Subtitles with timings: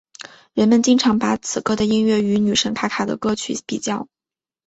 [0.53, 4.07] 人们经常把此歌的音乐与女神卡卡的歌曲比较。